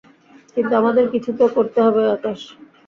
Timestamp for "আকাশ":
2.15-2.39